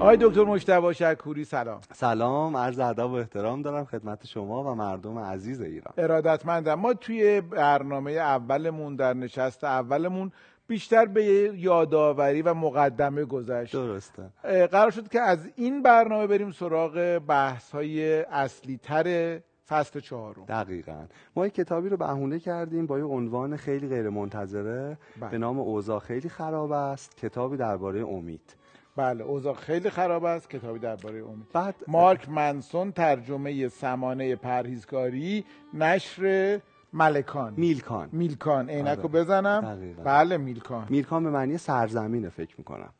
آقای 0.00 0.16
دکتر 0.20 0.44
مجتبی 0.44 0.94
شکوری 0.94 1.44
سلام. 1.44 1.80
سلام 1.92 2.56
عرض 2.56 2.78
ادب 2.78 3.10
و 3.10 3.14
احترام 3.14 3.62
دارم 3.62 3.84
خدمت 3.84 4.26
شما 4.26 4.64
و 4.64 4.74
مردم 4.74 5.18
عزیز 5.18 5.60
ایران. 5.60 5.94
ارادتمندم. 5.98 6.74
ما 6.74 6.94
توی 6.94 7.40
برنامه 7.40 8.12
اولمون 8.12 8.96
در 8.96 9.14
نشست 9.14 9.64
اولمون 9.64 10.32
بیشتر 10.66 11.06
به 11.06 11.24
یادآوری 11.54 12.42
و 12.42 12.54
مقدمه 12.54 13.24
گذشت. 13.24 13.72
درسته. 13.72 14.22
قرار 14.66 14.90
شد 14.90 15.08
که 15.08 15.20
از 15.20 15.48
این 15.56 15.82
برنامه 15.82 16.26
بریم 16.26 16.50
سراغ 16.50 17.18
بحث 17.28 17.70
های 17.70 18.22
اصلی 18.22 18.80
تر 18.82 19.38
فصل 19.68 20.00
چهارم. 20.00 20.44
دقیقا. 20.44 21.04
ما 21.36 21.46
یک 21.46 21.54
کتابی 21.54 21.88
رو 21.88 21.96
بهونه 21.96 22.38
کردیم 22.38 22.86
با 22.86 22.98
یه 22.98 23.04
عنوان 23.04 23.56
خیلی 23.56 23.88
غیر 23.88 24.08
منتظره 24.08 24.98
بله. 25.20 25.30
به 25.30 25.38
نام 25.38 25.58
اوضاع 25.58 25.98
خیلی 25.98 26.28
خراب 26.28 26.72
است. 26.72 27.16
کتابی 27.16 27.56
درباره 27.56 28.00
امید. 28.00 28.56
بله 28.96 29.24
اوضاع 29.24 29.54
خیلی 29.54 29.90
خراب 29.90 30.24
است 30.24 30.50
کتابی 30.50 30.78
درباره 30.78 31.24
امید 31.24 31.46
بعد 31.52 31.74
مارک 31.88 32.28
منسون 32.28 32.92
ترجمه 32.92 33.68
سمانه 33.68 34.36
پرهیزکاری 34.36 35.44
نشر 35.74 36.60
ملکان. 36.92 37.54
میلکان. 37.56 38.08
میلکان 38.12 38.70
عینک 38.70 38.98
رو 38.98 39.04
آره. 39.04 39.08
بزنم. 39.08 39.60
دقیقاً. 39.60 40.02
بله 40.02 40.36
میلکان. 40.36 40.86
میلکان 40.90 41.24
به 41.24 41.30
معنی 41.30 41.58
سرزمینه 41.58 42.28
فکر 42.28 42.54
می‌کنم. 42.58 42.90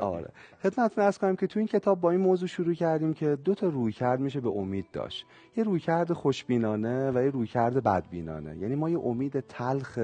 آره. 0.00 0.30
خدمتتون 0.62 1.04
ارز 1.04 1.18
کنم 1.18 1.36
که 1.36 1.46
تو 1.46 1.58
این 1.58 1.68
کتاب 1.68 2.00
با 2.00 2.10
این 2.10 2.20
موضوع 2.20 2.48
شروع 2.48 2.74
کردیم 2.74 3.14
که 3.14 3.36
دو 3.36 3.54
تا 3.54 3.66
رویکرد 3.66 4.20
میشه 4.20 4.40
به 4.40 4.48
امید 4.48 4.86
داشت. 4.92 5.26
یه 5.56 5.64
رویکرد 5.64 6.12
خوشبینانه 6.12 7.10
و 7.10 7.22
یه 7.24 7.30
رویکرد 7.30 7.82
بدبینانه. 7.82 8.56
یعنی 8.56 8.74
ما 8.74 8.90
یه 8.90 8.98
امید 8.98 9.40
تلخ 9.40 9.98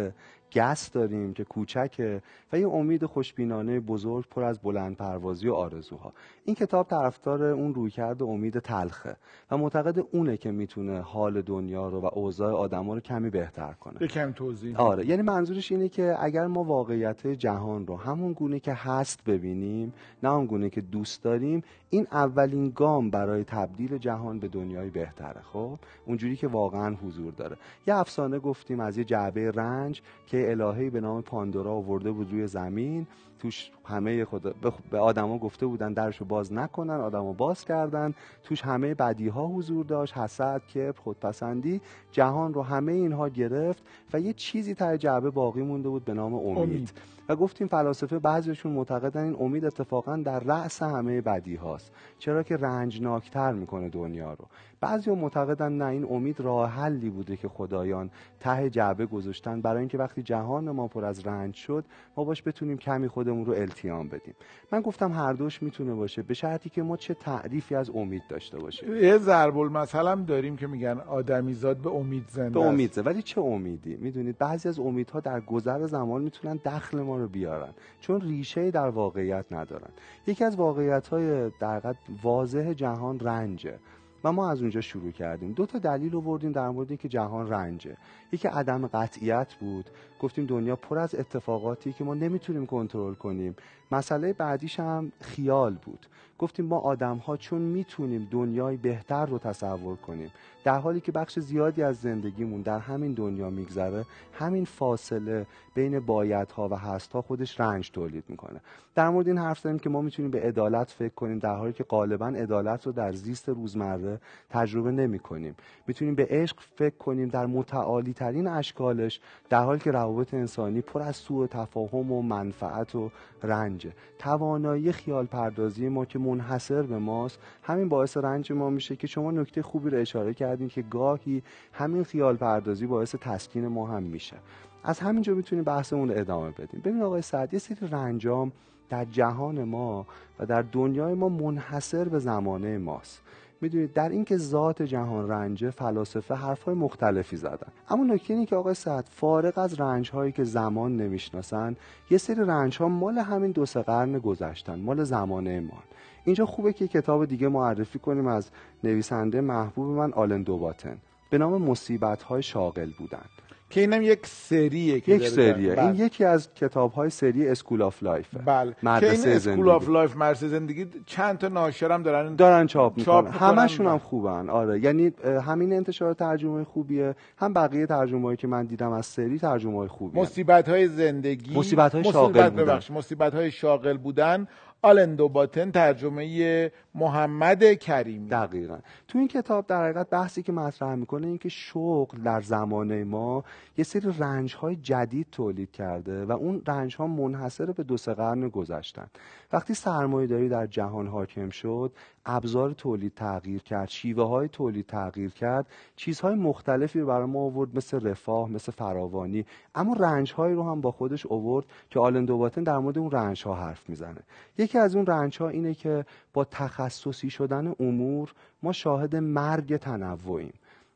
گس 0.53 0.91
داریم 0.91 1.33
که 1.33 1.45
کوچکه 1.45 2.23
و 2.53 2.59
یه 2.59 2.69
امید 2.69 3.07
خوشبینانه 3.07 3.81
بزرگ 3.81 4.29
پر 4.29 4.45
از 4.45 4.59
بلند 4.59 4.97
پروازی 4.97 5.49
و 5.49 5.55
آرزوها. 5.55 6.13
این 6.45 6.55
کتاب 6.57 6.89
طرفدار 6.89 7.43
اون 7.43 7.75
رویکرد 7.75 8.23
امید 8.23 8.59
تلخه 8.59 9.17
و 9.51 9.57
معتقد 9.57 10.07
اونه 10.13 10.37
که 10.37 10.51
می‌تونه 10.51 11.01
حال 11.01 11.43
دنیا 11.43 11.89
رو 11.89 12.01
و 12.01 12.09
اوضاع 12.13 12.53
آدما 12.53 12.95
رو 12.95 13.01
کمی 13.01 13.31
بهتر 13.31 13.73
کنه. 13.73 14.03
یکم 14.03 14.33
توضیح. 14.33 14.77
آره 14.77 15.07
یعنی 15.07 15.23
منظورش 15.23 15.73
اینه 15.73 15.89
که 15.89 16.17
اگر 16.21 16.47
ما 16.47 16.65
واقعیت 16.65 17.27
جهان 17.27 17.87
رو 17.87 17.97
همون 17.97 18.33
گونه 18.33 18.61
که 18.61 18.73
هست 18.73 19.25
ببینیم 19.25 19.93
نه 20.23 20.33
اون 20.33 20.47
گونه 20.47 20.71
که 20.71 20.81
دوست 20.81 21.23
داریم 21.23 21.63
این 21.91 22.07
اولین 22.13 22.73
گام 22.75 23.11
برای 23.11 23.45
تبدیل 23.45 23.99
جهان 23.99 24.39
به 24.39 24.49
دنیای 24.49 24.91
بهتره. 24.91 25.41
خب 25.53 25.79
اونجوری 26.07 26.37
که 26.37 26.49
واقعا 26.49 26.95
حضور 26.95 27.33
داره. 27.33 27.57
یه 27.87 27.95
افسانه 27.95 28.39
گفتیم 28.39 28.81
از 28.81 28.99
یه 28.99 29.05
جعبه 29.05 29.51
رنج 29.51 30.03
که 30.27 30.38
الههی 30.47 30.91
به 30.91 31.01
نام 31.01 31.23
پاندورا 31.23 31.73
آورده 31.73 32.11
بود 32.13 32.33
روی 32.33 32.47
زمین 32.47 33.07
توش 33.39 33.71
همه 33.85 34.25
خدا 34.25 34.53
به- 34.91 34.99
آدما 34.99 35.39
گفته 35.39 35.67
بودن 35.67 35.93
درشو 35.93 36.25
باز 36.25 36.53
نکنن 36.53 36.95
آدما 37.01 37.33
باز 37.33 37.65
کردن. 37.65 38.15
توش 38.43 38.63
همه 38.63 38.95
بدی 38.95 39.29
ها 39.29 39.47
حضور 39.47 39.85
داشت 39.85 40.17
حسد 40.19 40.63
کبر 40.75 40.99
خودپسندی. 41.01 41.81
جهان 42.13 42.55
رو 42.55 42.63
همه 42.63 42.93
اینها 42.93 43.29
گرفت 43.29 43.83
و 44.13 44.21
یه 44.21 44.33
چیزی 44.33 44.75
ته 44.75 44.99
جعبه 44.99 45.31
باقی 45.31 45.63
مونده 45.63 45.89
بود 45.89 46.05
به 46.05 46.15
نام 46.15 46.35
امید, 46.35 46.59
امید. 46.59 46.93
و 47.29 47.37
گفتیم 47.37 47.67
فلاسفه 47.67 48.19
بعضیشون 48.19 48.73
معتقدن 48.73 49.25
این 49.25 49.37
امید 49.41 49.65
اتفاقا 49.65 50.17
در 50.17 50.41
رأس 50.41 50.83
همه 50.83 51.21
بدی 51.21 51.55
هاست. 51.55 51.93
چرا 52.19 52.43
که 52.43 52.57
رنجناکتر 52.57 53.53
می‌کنه 53.53 53.89
دنیا 53.89 54.33
رو. 54.33 54.45
بعضی 54.81 55.11
معتقدن 55.11 55.73
نه 55.73 55.85
این 55.85 56.07
امید 56.11 56.41
راه 56.41 56.71
حلی 56.71 57.11
بوده 57.11 57.37
که 57.37 57.49
خدایان 57.49 58.11
ته 58.41 58.71
جعبه 58.71 59.07
گذاشتن 59.07 59.61
برای 59.61 59.79
اینکه 59.79 59.99
وقتی 59.99 60.23
جهان 60.23 60.71
ما 60.71 60.89
پر 60.89 61.05
از 61.05 61.27
رنج 61.27 61.55
شد 61.55 61.85
ما 62.17 62.25
باش 62.25 62.43
بتونیم 62.43 62.79
کمی 62.79 63.09
خودمون 63.09 63.47
رو 63.47 63.53
التیام 63.53 64.09
بدیم. 64.09 64.35
من 64.73 64.81
گفتم 64.81 65.13
هر 65.13 65.33
دوش 65.33 65.63
می‌تونه 65.63 65.95
باشه 65.95 66.23
به 66.23 66.35
شرطی 66.35 66.71
که 66.71 66.83
ما 66.83 66.97
چه 66.97 67.15
تعریفی 67.15 67.75
از 67.75 67.91
امید 67.91 68.23
داشته 68.29 68.59
باشیم. 68.59 68.95
یه 68.95 69.19
ضرب 69.19 69.59
المثل 69.59 70.07
هم 70.07 70.25
داریم 70.25 70.57
که 70.57 70.67
میگن 70.67 71.01
آدمیزاد 71.09 71.77
به 71.77 71.91
امید 71.91 72.25
زنده 72.29 72.51
به 72.51 72.61
است. 72.61 72.69
امیده 72.69 73.03
ولی 73.03 73.23
چه 73.23 73.41
امیدی؟ 73.41 73.97
می‌دونید 73.97 74.39
بعضی 74.39 74.69
از 74.69 74.79
امیدها 74.79 75.21
در 75.21 75.41
گذر 75.41 75.87
زمان 75.87 76.23
می‌تونن 76.23 76.57
دخل 76.65 77.01
ما 77.01 77.18
رو 77.19 77.29
بیارن. 77.29 77.75
چون 78.01 78.21
ریشه 78.21 78.71
در 78.71 78.89
واقعیت 78.89 79.45
ندارن. 79.51 79.91
یکی 80.27 80.45
از 80.45 80.57
واقعیت 80.57 81.09
های 81.09 81.51
در 81.61 81.95
واضح 82.23 82.73
جهان 82.73 83.21
رنجه. 83.21 83.79
و 84.25 84.33
ما 84.33 84.51
از 84.51 84.61
اونجا 84.61 84.81
شروع 84.81 85.11
کردیم. 85.11 85.53
دو 85.53 85.67
تا 85.67 85.79
دلیل 85.79 86.17
آوردیم 86.17 86.53
در 86.53 86.69
مورد 86.69 86.91
اینکه 86.91 87.09
جهان 87.09 87.49
رنجه. 87.49 87.97
یکی 88.33 88.49
عدم 88.49 88.87
قطعیت 88.87 89.55
بود. 89.55 89.91
گفتیم 90.21 90.47
دنیا 90.47 90.77
پر 90.77 90.99
از 90.99 91.15
اتفاقاتی 91.15 91.93
که 91.93 92.05
ما 92.05 92.15
نمی‌تونیم 92.15 92.67
کنترل 92.67 93.15
کنیم. 93.15 93.57
مسئله 93.93 94.33
بعدیش 94.33 94.81
هم 94.81 95.13
خیال 95.21 95.75
بود. 95.75 96.07
گفتیم 96.39 96.67
ما 96.67 96.79
آدم 96.79 97.17
ها 97.17 97.37
چون 97.37 97.63
می‌تونیم 97.63 98.29
دنیای 98.31 98.77
بهتر 98.77 99.27
رو 99.27 99.39
تصور 99.39 99.97
کنیم 99.97 100.31
در 100.65 100.79
حالی 100.79 101.01
که 101.01 101.13
بخش 101.13 101.39
زیادی 101.39 101.83
از 101.83 101.97
زندگیمون 101.97 102.63
در 102.63 102.79
همین 102.79 103.13
دنیا 103.13 103.51
میگذره 103.51 104.05
همین 104.33 104.65
فاصله 104.65 105.47
بین 105.75 106.01
بایدها 106.01 106.69
و 106.69 106.75
هستها 106.75 107.23
خودش 107.23 107.61
رنج 107.61 107.91
تولید 107.91 108.25
می‌کنه. 108.29 108.61
در 108.95 109.09
مورد 109.09 109.29
این 109.29 109.39
حرف 109.39 109.59
زدیم 109.59 109.79
که 109.79 109.91
ما 109.91 110.01
می‌تونیم 110.01 110.31
به 110.31 110.41
عدالت 110.41 110.91
فکر 110.91 111.15
کنیم 111.15 111.39
در 111.39 111.55
حالی 111.57 111.73
که 111.73 111.85
غالبا 111.85 112.27
عدالت 112.27 112.87
رو 112.87 112.93
در 112.93 113.13
زیست 113.13 113.49
روزمره 113.49 114.21
تجربه 114.51 114.91
نمی 114.91 115.19
کنیم 115.19 115.55
می‌تونیم 115.87 116.15
به 116.15 116.27
عشق 116.31 116.57
فکر 116.77 116.97
کنیم 116.97 117.29
در 117.29 117.47
متعالی 117.47 118.13
ترین 118.13 118.47
اشکالش 118.47 119.21
در 119.49 119.63
حالی 119.63 119.81
که 119.81 119.91
روابط 119.91 120.35
انسانی 120.35 120.81
پر 120.81 121.03
از 121.03 121.17
سوء 121.17 121.47
تفاهم 121.47 122.13
و 122.13 122.23
منفعت 122.23 122.95
و 122.95 123.11
رنجه. 123.43 123.93
توانایی 124.19 124.93
خیال 124.93 125.27
پردازی 125.27 125.89
ما 125.89 126.05
که 126.05 126.19
منحصر 126.29 126.83
به 126.83 126.99
ماست. 126.99 127.39
همین 127.63 127.89
باعث 127.89 128.17
رنج 128.17 128.53
ما 128.53 128.71
میشه 128.71 128.97
که 128.97 129.07
شما 129.07 129.31
نکته 129.31 129.63
خوبی 129.63 129.91
رو 129.91 129.99
اشاره 129.99 130.35
کردین 130.35 130.69
که 130.69 130.83
گاهی 130.83 131.43
همین 131.73 132.05
خیال 132.05 132.37
پردازی 132.37 132.87
باعث 132.87 133.15
تسکین 133.15 133.67
ما 133.67 133.87
هم 133.87 134.03
میشه. 134.03 134.37
از 134.85 134.99
همینجا 134.99 135.35
می‌تونیم 135.35 135.65
بحثمون 135.65 136.09
رو 136.09 136.21
ادامه 136.21 136.51
بدیم. 136.51 136.81
ببین 136.85 137.03
آقای 137.03 137.23
سعد 137.23 137.53
یه 137.53 137.59
سری 137.59 137.89
رنجام 137.91 138.53
در 138.89 139.05
جهان 139.05 139.65
ما 139.65 140.07
و 140.39 140.47
در 140.47 140.63
دنیای 140.63 141.15
ما 141.15 141.29
منحصر 141.29 142.05
به 142.09 142.19
زمانه 142.19 142.79
ماست. 142.79 143.23
می‌دونید 143.61 143.93
در 143.93 144.09
اینکه 144.09 144.37
ذات 144.37 144.83
جهان 144.83 145.29
رنجه 145.29 145.71
فلاسفه 145.71 146.35
حرفهای 146.35 146.75
مختلفی 146.75 147.37
زدن. 147.37 147.73
اما 147.89 148.05
نکته 148.05 148.35
اینه 148.35 148.47
که 148.47 148.57
آقای 148.57 148.75
سعد 148.75 149.09
فارغ 149.11 149.59
از 149.59 149.81
رنج 149.81 150.11
هایی 150.11 150.33
که 150.33 150.45
زمان 150.45 150.97
نمی‌شناسن 150.97 151.77
یه 152.11 152.19
سری 152.19 152.41
رنج 152.45 152.79
ها 152.79 152.89
مال 152.89 153.19
همین 153.19 153.51
دو 153.51 153.67
سه 153.67 153.83
قرن 153.83 154.19
گذشتن 154.19 154.81
مال 154.81 155.05
زمانه 155.05 155.61
ما 155.61 155.83
اینجا 156.25 156.47
خوبه 156.47 156.73
که 156.73 156.89
کتاب 156.89 157.25
دیگه 157.25 157.49
معرفی 157.49 157.99
کنیم 157.99 158.27
از 158.27 158.51
نویسنده 158.85 159.41
محبوب 159.41 159.97
من 159.97 160.13
آلن 160.13 160.43
دوباتن. 160.43 160.99
به 161.31 161.39
نام 161.39 161.63
مصیبت 161.63 162.23
های 162.23 162.43
شاغل 162.43 162.91
بودن. 162.99 163.25
که 163.71 163.81
اینم 163.81 164.03
یک 164.03 164.27
سریه 164.27 165.01
که 165.01 165.13
یک 165.13 165.29
سریه. 165.29 165.73
این 165.73 165.93
بله. 165.93 166.01
یکی 166.01 166.25
از 166.25 166.55
کتاب 166.55 166.93
های 166.93 167.11
سری 167.11 167.49
School 167.49 167.83
of 167.83 168.03
Life 168.03 168.31
ه 168.31 168.39
بله. 168.39 168.71
که 168.71 168.77
مدرسه 168.83 169.29
این 169.29 169.37
School. 169.37 169.69
of 169.69 169.89
Life 169.89 170.17
مدرسه 170.17 170.49
زندگی 170.49 170.87
چند 171.07 171.39
تا 171.39 171.49
ناشر 171.49 171.93
هم 171.93 172.03
دارن. 172.03 172.35
دارن 172.35 172.67
چاپ 172.67 172.99
می‌کنن. 172.99 173.31
همشون 173.31 173.87
هم 173.87 173.99
خوبن. 173.99 174.51
آره. 174.51 174.81
یعنی 174.81 175.13
همین 175.47 175.73
انتشار 175.73 176.15
ترجمه 176.15 176.65
خوبیه. 176.65 177.15
هم 177.39 177.53
بقیه 177.53 177.87
ترجمه 177.87 178.23
هایی 178.23 178.37
که 178.37 178.47
من 178.47 178.67
دیدم 178.67 178.93
از 178.93 179.07
سری 179.07 179.39
ترجمه 179.39 179.79
های 179.79 179.89
خوبیه. 179.89 180.23
مصیبت 180.23 180.69
های 180.69 180.89
زندگی. 180.89 181.59
مصیبت‌های 181.59 182.05
شاغل 182.05 182.51
بودن. 182.51 182.81
مصیبت 182.91 183.35
های 183.35 183.51
شاغل 183.51 183.97
بودن. 183.97 184.49
آلن 184.83 185.15
دوباتن 185.15 185.71
ترجمه 185.71 186.71
محمد 186.99 187.75
کریمی. 187.75 188.29
دقیقا. 188.29 188.79
تو 189.09 189.19
این 189.19 189.29
کتاب 189.29 189.67
در 189.67 189.83
حقیقت 189.85 190.11
بحثی 190.11 190.43
که 190.43 190.53
مطرح 190.53 190.95
می‌کنه 190.95 191.27
این 191.27 191.39
که 191.39 191.49
شغل 191.49 192.23
در 192.23 192.41
زمانه 192.41 193.05
ما 193.05 193.45
یه 193.77 193.85
سری 193.85 194.15
رنج 194.19 194.55
های 194.55 194.77
جدید 194.77 195.27
تولید 195.33 195.71
کرده 195.71 196.25
و 196.25 196.33
اون 196.33 196.63
رنج 196.67 196.97
ها 196.97 197.07
منحصر 197.07 197.73
به 197.73 197.83
دو 197.83 197.97
سه 197.97 198.15
قرن 198.15 198.49
گذشتن. 198.49 199.07
وقتی 199.53 199.75
سرمایه 199.75 200.27
داری 200.27 200.49
در 200.49 200.67
جهان 200.67 201.07
حاکم 201.07 201.51
شد 201.51 201.93
ابزار 202.27 202.73
تولید 202.73 203.15
تغییر 203.15 203.63
کرد 203.63 203.89
شیوه 203.89 204.29
های 204.29 204.49
تولید 204.49 204.87
تغییر 204.87 205.31
کرد 205.31 205.67
چیزهای 205.97 206.35
مختلفی 206.35 207.01
رو 207.01 207.07
برای 207.07 207.27
ما 207.27 207.41
آورد 207.41 207.77
مثل 207.77 208.01
رفاه 208.01 208.51
مثل 208.51 208.73
فراوانی. 208.73 209.45
اما 209.75 209.93
رنج 209.93 210.33
هایی 210.33 210.55
رو 210.55 210.63
هم 210.63 210.81
با 210.81 210.91
خودش 210.91 211.27
آورد 211.27 211.67
که 211.91 212.01
آلن 212.01 212.25
دوباتن 212.25 212.63
در 212.63 212.79
مورد 212.79 212.99
اون 212.99 213.11
رنج 213.11 213.45
ها 213.45 213.55
حرف 213.55 213.89
می‌زنه. 213.89 214.21
یکی 214.59 214.79
از 214.79 214.97
اون 214.97 215.07
رنج 215.07 215.39
ها 215.39 215.49
اینه 215.49 215.75
که 215.75 216.05
با 216.33 216.45
تخصصی 216.89 217.31
شدن 217.31 217.75
امور 217.81 218.33
ما 218.63 218.73
شاهد 218.73 219.17
مرگ 219.17 219.77
تنوعیم. 219.77 220.53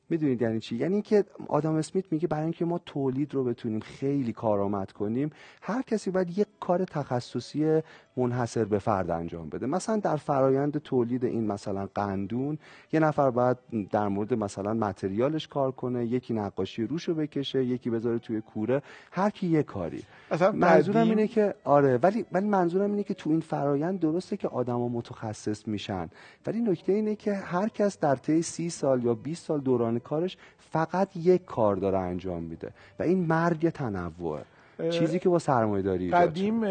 می‌دونید 0.09 0.43
یعنی 0.43 0.61
چی؟ 0.61 0.77
یعنی 0.77 1.03
که 1.03 1.25
آدم 1.49 1.75
اسمیت 1.75 2.13
میگه 2.13 2.29
برای 2.29 2.43
اینکه 2.43 2.65
ما 2.65 2.79
تولید 2.79 3.35
رو 3.35 3.45
بتونیم 3.45 3.81
خیلی 3.81 4.33
کارآمد 4.33 4.93
کنیم 4.93 5.31
هر 5.63 5.83
کسی 5.83 6.11
باید 6.11 6.39
یک 6.39 6.47
کار 6.61 6.85
تخصصی 6.85 7.81
منحصر 8.17 8.65
به 8.65 8.79
فرد 8.79 9.11
انجام 9.11 9.49
بده. 9.49 9.67
مثلا 9.67 9.97
در 9.97 10.17
فرایند 10.17 10.79
تولید 10.79 11.25
این 11.25 11.47
مثلا 11.47 11.89
قندون 11.95 12.59
یه 12.93 13.01
نفر 13.01 13.31
باید 13.31 13.57
در 13.91 14.09
مورد 14.09 14.35
مثلا 14.35 14.75
متریالش 14.75 15.49
کار 15.49 15.71
کنه 15.71 16.07
یکی 16.07 16.35
نقاشی 16.35 16.87
روشو 16.87 17.15
بکشه 17.15 17.65
یکی 17.65 17.91
بذاره 17.91 18.19
توی 18.19 18.41
کوره 18.41 18.83
هر 19.11 19.31
کی 19.31 19.47
یه 19.47 19.63
کاری. 19.63 20.03
اصلا 20.31 20.53
منظورم 20.53 21.09
اینه 21.09 21.27
که 21.27 21.55
آره 21.65 21.99
ولی 22.03 22.25
ولی 22.33 22.47
منظورم 22.47 22.91
اینه 22.91 23.03
که 23.03 23.15
تو 23.15 23.31
این 23.31 23.41
فرایند 23.41 24.01
درسته 24.01 24.37
که 24.37 24.49
آدما 24.49 24.89
متخصص 24.89 25.69
میشن. 25.69 26.09
ولی 26.47 26.61
نکته 26.61 26.93
اینه 26.93 27.15
که 27.15 27.35
هر 27.35 27.69
کس 27.69 27.99
در 27.99 28.17
طی 28.17 28.43
سی 28.43 28.71
سال 28.71 29.05
یا 29.05 29.15
20 29.15 29.47
سال 29.47 29.61
دوران 29.61 29.99
کارش 29.99 30.37
فقط 30.59 31.17
یک 31.17 31.45
کار 31.45 31.77
داره 31.77 31.99
انجام 31.99 32.43
میده 32.43 32.71
و 32.99 33.03
این 33.03 33.27
مرگ 33.27 33.69
تنوعه. 33.69 34.45
چیزی 34.91 35.19
که 35.19 35.29
با 35.29 35.39
سرمایه 35.39 35.83
داری. 35.83 36.11
قدیم 36.11 36.63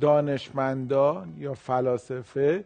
دانشمندان 0.00 1.34
یا 1.38 1.54
فلاسفه 1.54 2.64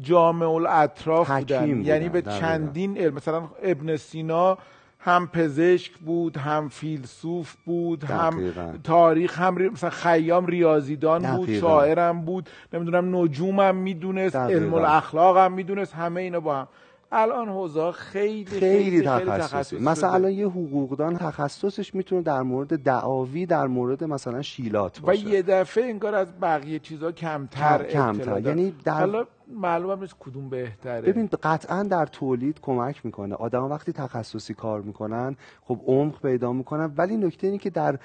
جامع 0.00 0.50
الاطراف 0.50 1.30
بودن 1.30 1.66
بودن، 1.66 1.86
یعنی 1.86 2.08
به. 2.08 2.22
چندین 2.22 2.98
علم 2.98 3.14
مثلا 3.14 3.42
ابن 3.62 3.96
سینا 3.96 4.58
هم 4.98 5.26
پزشک 5.26 5.92
بود 5.98 6.36
هم 6.36 6.68
فیلسوف 6.68 7.56
بود 7.66 8.04
هم 8.04 8.30
دقیقاً. 8.30 8.74
تاریخ 8.84 9.38
هم 9.38 9.56
ری... 9.56 9.68
مثلا 9.68 9.90
خیام 9.90 10.46
ریاضیدان 10.46 11.36
بود 11.36 11.46
دقیقاً. 11.46 11.68
شاعرم 11.68 12.20
بود 12.20 12.50
نمی‌دونم 12.72 13.16
نجومم 13.16 13.76
می‌دونست. 13.76 14.36
علم 14.36 14.74
الاخلاق 14.74 15.36
هم 15.36 15.52
می‌دونست 15.52 15.94
همه 15.94 16.20
اینا 16.20 16.40
با 16.40 16.56
هم 16.56 16.68
الان 17.12 17.48
حوزه 17.48 17.92
خیلی 17.92 18.44
خیلی 18.44 18.90
خیلی 18.90 19.30
تخصصی 19.30 19.78
مثلا. 19.78 20.12
الان 20.12 20.32
یه 20.32 20.46
حقوقدان 20.46 21.16
تخصصش 21.16 21.94
می‌تونه 21.94 22.22
در 22.22 22.42
مورد 22.42 22.82
دعاوی 22.82 23.46
در 23.46 23.66
مورد 23.66 24.04
مثلا 24.04 24.42
شیلات 24.42 24.98
و 25.02 25.06
باشه 25.06 25.28
یه 25.28 25.42
دفعه 25.42 25.84
انگار 25.84 26.14
از 26.14 26.26
بقیه 26.42 26.78
چیزا 26.78 27.12
کمتر 27.12 27.78
کم- 27.84 27.92
کمتر. 28.18 28.40
یعنی 28.40 28.74
در- 28.84 29.24
معلومم 29.54 30.00
نیست 30.00 30.14
کدوم 30.20 30.48
بهتره. 30.48 31.00
ببین 31.00 31.28
قطعا 31.42 31.82
در 31.82 32.06
تولید 32.06 32.60
کمک 32.60 33.06
می‌کنه. 33.06 33.34
آدم 33.34 33.64
وقتی 33.64 33.92
تخصصی 33.92 34.54
کار 34.54 34.82
می‌کنن 34.82 35.36
خب 35.62 35.80
عمق 35.86 36.20
پیدا 36.20 36.52
می‌کنن 36.52 36.92
ولی 36.96 37.16
نکته 37.16 37.46
اینه 37.46 37.58
که 37.58 37.70
در 37.70 37.98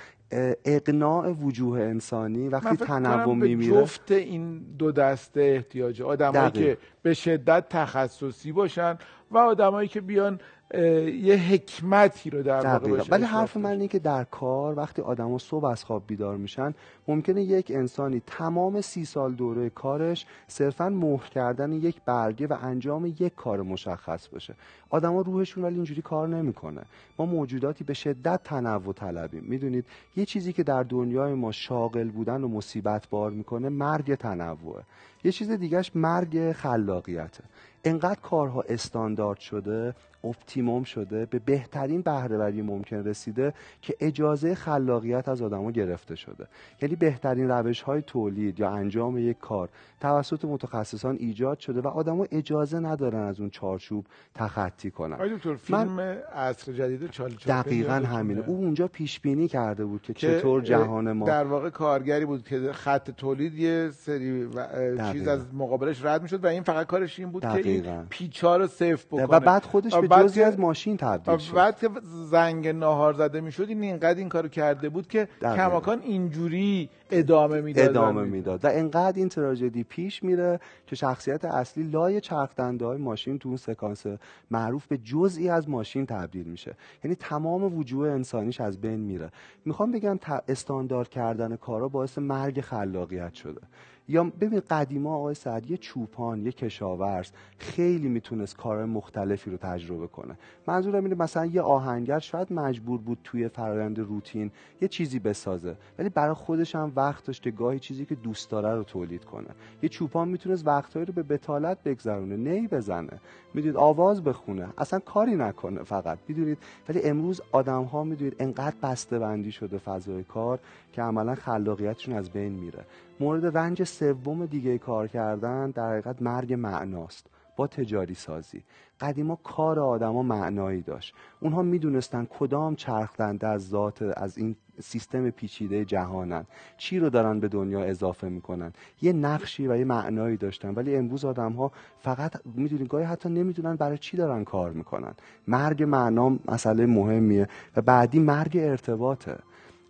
اقناع 0.65 1.31
وجوه 1.31 1.79
انسانی 1.79 2.49
وقتی 2.49 2.75
تنوع 2.75 3.35
میمیره 3.35 3.81
جفت 3.81 4.11
این 4.11 4.59
دو 4.79 4.91
دسته 4.91 5.41
احتیاجه. 5.41 6.05
آدمایی. 6.05 6.51
که 6.51 6.77
به 7.01 7.13
شدت 7.13 7.69
تخصصی 7.69 8.51
باشن 8.51 8.97
و 9.31 9.37
آدمایی 9.37 9.87
که 9.87 10.01
بیان 10.01 10.39
یه 10.73 11.35
حکمتی 11.35 12.29
رو 12.29 12.43
در 12.43 12.67
واقع 12.67 13.03
ولی 13.09 13.23
حرف 13.23 13.57
من. 13.57 13.71
اینه 13.71 13.87
که 13.87 13.99
در 13.99 14.23
کار 14.23 14.77
وقتی 14.77 15.01
آدما 15.01 15.37
صبح 15.37 15.65
از 15.65 15.83
خواب 15.83 16.03
بیدار 16.07 16.37
میشن 16.37 16.73
ممکنه 17.07 17.43
یک 17.43 17.71
انسانی 17.75 18.21
تمام 18.27 18.81
سی 18.81 19.05
سال 19.05 19.33
دوره 19.33 19.69
کارش 19.69 20.25
صرفا 20.47 20.89
مهر 20.89 21.29
کردن 21.29 21.71
یک 21.71 22.01
برگه 22.05 22.47
و 22.47 22.57
انجام 22.61 23.05
یک 23.05 23.35
کار 23.35 23.61
مشخص 23.61 24.27
باشه 24.27 24.55
آدما 24.89 25.21
روحشون 25.21 25.63
ولی 25.63 25.75
اینجوری 25.75 26.01
کار 26.01 26.27
نمی‌کنه. 26.27 26.81
ما 27.19 27.25
موجوداتی 27.25 27.83
به 27.83 27.93
شدت 27.93 28.39
تنوع 28.43 28.93
طلبیم. 28.93 29.43
می‌دونید 29.43 29.85
یه 30.15 30.25
چیزی 30.25 30.53
که 30.53 30.63
در 30.63 30.83
دنیای 30.83 31.33
ما 31.33 31.51
شاغل 31.51 32.09
بودن 32.09 32.43
و 32.43 32.47
مصیبت 32.47 33.09
بار 33.09 33.31
می‌کنه 33.31 33.69
مرگ 33.69 34.15
تنوعه. 34.15 34.83
یه 35.23 35.31
چیز 35.31 35.51
دیگهش 35.51 35.91
مرگ 35.95 36.51
خلاقیته. 36.51 37.43
انقدر 37.83 38.19
کارها 38.19 38.61
استاندارد 38.69 39.39
شده 39.39 39.95
اپتیموم 40.29 40.83
شده 40.83 41.25
به 41.25 41.39
بهترین 41.39 42.01
بهرهوری 42.01 42.61
ممکن 42.61 42.95
رسیده 42.95 43.53
که 43.81 43.95
اجازه 43.99 44.55
خلاقیت 44.55 45.29
از 45.29 45.41
آدما 45.41 45.71
گرفته 45.71 46.15
شده 46.15 46.47
یعنی 46.81 46.95
بهترین 46.95 47.49
روش 47.49 47.81
های 47.81 48.01
تولید 48.01 48.59
یا 48.59 48.69
انجام 48.69 49.17
یک 49.17 49.39
کار 49.39 49.69
توسط 50.01 50.45
متخصصان 50.45 51.15
ایجاد 51.19 51.59
شده 51.59 51.81
و 51.81 51.87
آدما 51.87 52.25
اجازه 52.31 52.79
ندارن 52.79 53.23
از 53.23 53.39
اون 53.39 53.49
چارچوب 53.49 54.05
تخطی 54.35 54.91
کنن 54.91 55.13
آقای 55.13 55.35
دکتر 55.35 55.55
فیلم 55.55 55.99
عصر 56.35 56.71
جدید 56.73 57.09
دقیقا؟ 57.47 57.93
همینه 57.93 58.43
او 58.47 58.55
اونجا 58.55 58.87
پیش 58.87 59.19
بینی 59.19 59.47
کرده 59.47 59.85
بود 59.85 60.01
که 60.01 60.13
که، 60.13 60.39
چطور 60.39 60.61
جهان 60.61 61.11
ما 61.11 61.25
در 61.25 61.43
واقع 61.43 61.69
کارگری 61.69 62.25
بود 62.25 62.43
که 62.43 62.71
خط 62.71 63.11
تولید 63.11 63.53
یه 63.53 63.89
سری 63.91 64.43
و- 64.43 64.49
چیز 64.51 64.97
دقیقاً. 64.99 65.31
از 65.31 65.53
مقابلش 65.53 66.05
رد 66.05 66.21
می‌شد 66.21 66.43
و 66.43 66.47
این 66.47 66.63
فقط 66.63 66.87
کارش 66.87 67.19
این 67.19 67.31
بود 67.31 67.41
که 67.41 67.49
این 67.49 67.61
دقیقاً. 67.61 68.05
پیچا 68.09 68.57
رو 68.57 68.67
صفر 68.67 69.05
بکنه 69.11 69.23
و 69.23 69.39
بعد 69.39 69.63
خودش 69.63 69.95
به 69.95 70.07
جزی 70.23 70.43
از 70.43 70.59
ماشین 70.59 70.97
تبدیل 70.97 71.37
شد. 71.37 71.53
بعد 71.53 71.79
که 71.79 71.89
زنگ 72.29 72.67
ناهار 72.67 73.13
زده 73.13 73.41
می‌شد 73.41 73.65
این 73.69 73.83
اینقدر 73.83 74.19
این 74.19 74.29
کارو 74.29 74.47
کرده 74.47 74.89
بود 74.89 75.07
که. 75.07 75.27
کماکان 75.41 76.01
اینجوری 76.01 76.89
ادامه 77.11 77.61
می‌داد 77.61 77.89
ادامه 77.89 78.23
می‌داد. 78.23 78.65
و 78.65 78.67
انقدر 78.71 79.17
این 79.17 79.29
تراژدی 79.29 79.83
پیش 79.83 80.23
میره 80.23 80.59
که 80.87 80.95
شخصیت 80.95 81.45
اصلی 81.45 81.83
لای 81.83 82.21
چرخ 82.21 82.49
های 82.59 82.97
ماشین 82.97 83.39
تو 83.39 83.49
اون 83.49 83.57
سکانس 83.57 84.05
معروف 84.51 84.87
به 84.87 84.97
جزئی 84.97 85.49
از 85.49 85.69
ماشین 85.69 86.05
تبدیل 86.05 86.47
میشه. 86.47 86.75
یعنی 87.03 87.15
تمام 87.15 87.77
وجوه 87.77 88.09
انسانیش 88.09 88.61
از 88.61 88.81
بین 88.81 88.99
میره. 88.99 89.31
می‌خوام 89.65 89.91
بگم 89.91 90.19
استاندارد 90.47 91.09
کردن 91.09 91.55
کارا 91.55 91.87
باعث 91.87 92.17
مرگ 92.17 92.61
خلاقیت 92.61 93.33
شده. 93.33 93.61
یا 94.09 94.23
ببین 94.23 94.59
قدیما 94.69 95.15
آقای 95.15 95.35
سعد 95.35 95.71
یه 95.71 95.77
چوپان 95.77 96.45
یه 96.45 96.51
کشاورز 96.51 97.31
خیلی 97.57 98.07
می‌تونست 98.07 98.57
کارهای 98.57 98.85
مختلفی 98.85 99.51
رو 99.51 99.57
تجربه 99.57 100.07
کنه. 100.07 100.37
منظورم 100.67 101.03
اینه 101.03 101.15
مثلا 101.15 101.45
یه 101.45 101.61
آهنگر 101.61 102.19
شاید 102.19 102.53
مجبور 102.53 102.99
بود 102.99 103.17
توی 103.23 103.47
فرآیند 103.47 103.99
روتین 103.99 104.51
یه 104.81 104.87
چیزی 104.87 105.19
بسازه 105.19 105.75
ولی 105.99 106.09
برای 106.09 106.33
خودش 106.33 106.75
هم 106.75 106.91
وقت 106.95 107.25
داشت 107.25 107.41
که 107.41 107.51
گاهی 107.51 107.79
چیزی 107.79 108.05
که 108.05 108.15
دوست 108.15 108.49
داره 108.51 108.75
رو 108.75 108.83
تولید 108.83 109.25
کنه. 109.25 109.47
یه 109.81 109.89
چوپان 109.89 110.27
می‌تونست 110.27 110.67
وقتهایی 110.67 111.05
رو 111.05 111.13
به 111.13 111.23
بتالت 111.23 111.83
بگذرونه 111.83 112.37
نی 112.37 112.67
بزنه. 112.67 113.19
می‌دونید 113.53 113.77
آواز 113.77 114.23
بخونه. 114.23 114.67
اصلا 114.77 114.99
کاری 114.99 115.35
نکنه 115.35 115.83
فقط 115.83 116.17
می‌دونید؟ 116.27 116.57
ولی 116.89 117.01
امروز 117.01 117.41
آدم 117.51 117.83
ها 117.83 118.03
می‌دونید 118.03 118.35
انقدر 118.39 118.75
بسته 118.83 119.51
شده 119.51 119.77
فضای 119.77 120.23
کار 120.23 120.59
که 120.93 121.01
عملا 121.01 121.35
خلاقیتشون 121.35 122.15
از 122.15 122.29
بین 122.29 122.51
میره. 122.51 122.85
مورد 123.19 123.57
رنج 123.57 123.83
سوم 123.83 124.45
دیگه 124.45 124.77
کار 124.77 125.07
کردن 125.07 125.71
در 125.71 125.91
حقیقت 125.91 126.21
مرگ 126.21 126.53
معناست 126.53 127.27
با 127.55 127.67
تجاری 127.67 128.13
سازی. 128.13 128.63
قدیما 128.99 129.35
کار 129.43 129.79
آدما 129.79 130.23
معنایی 130.23 130.81
داشت. 130.81 131.13
اونها 131.39 131.61
می‌دونستن 131.61 132.27
کدام 132.39 132.75
چرخدنده 132.75 133.47
از 133.47 133.69
ذات 133.69 134.01
از 134.01 134.37
این 134.37 134.55
سیستم 134.81 135.29
پیچیده 135.29 135.85
جهانن. 135.85 136.45
چی 136.77 136.99
رو 136.99 137.09
دارن 137.09 137.39
به 137.39 137.47
دنیا 137.47 137.83
اضافه 137.83 138.29
می‌کنن؟ 138.29 138.73
یه 139.01 139.13
نقشی 139.13 139.67
و 139.67 139.77
یه 139.77 139.85
معنایی 139.85 140.37
داشتن. 140.37 140.73
ولی 140.73 140.95
امروز 140.95 141.25
آدم 141.25 141.53
ها 141.53 141.71
فقط 141.99 142.31
می‌دونید 142.45 142.87
گاهی 142.87 143.05
حتی 143.05 143.29
نمی‌دونن 143.29 143.75
برای 143.75 143.97
چی 143.97 144.17
دارن 144.17 144.43
کار 144.43 144.71
می‌کنن. 144.71 145.13
مرگ 145.47 145.83
معنا 145.83 146.37
مسئله 146.45 146.85
مهمیه 146.85 147.47
و 147.75 147.81
بعدی 147.81 148.19
مرگ 148.19 148.57
ارتباطه. 148.57 149.37